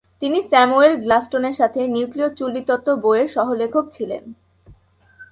তিনি 0.21 0.39
স্যামুয়েল 0.43 0.93
গ্লাসস্টোনের 0.97 1.55
সাথে 1.55 1.79
"নিউক্লীয় 1.87 2.29
চুল্লী 2.37 2.61
তত্ত্ব" 2.67 2.89
বইয়ের 3.03 3.27
সহ-লেখক 3.27 3.85
ছিলেন। 3.91 4.23